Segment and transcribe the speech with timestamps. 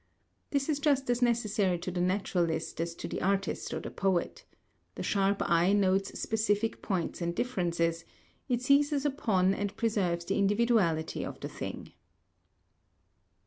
[0.49, 4.45] This is just as necessary to the naturalist as to the artist or the poet.
[4.95, 8.03] The sharp eye notes specific points and differences,
[8.49, 11.91] it seizes upon and preserves the individuality of the thing.